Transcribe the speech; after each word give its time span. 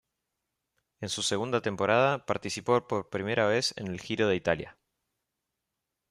En 0.99 1.09
su 1.09 1.21
segunda 1.21 1.61
temporada, 1.61 2.25
participó 2.25 2.87
por 2.87 3.11
primera 3.11 3.45
vez 3.45 3.75
en 3.77 3.85
el 3.85 4.01
Giro 4.01 4.27
de 4.27 4.35
Italia. 4.35 4.75